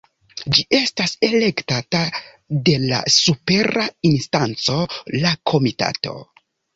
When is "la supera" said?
2.93-3.85